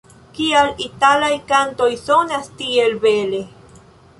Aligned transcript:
Kial 0.35 0.69
italaj 0.85 1.29
kantoj 1.51 1.91
sonas 2.07 2.51
tiel 2.63 2.99
bele? 3.05 3.47